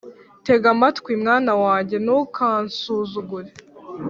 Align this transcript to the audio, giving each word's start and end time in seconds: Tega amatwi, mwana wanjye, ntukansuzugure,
Tega 0.45 0.67
amatwi, 0.75 1.11
mwana 1.23 1.53
wanjye, 1.63 1.95
ntukansuzugure, 2.03 3.49